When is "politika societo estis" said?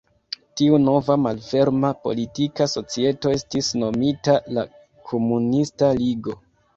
2.07-3.69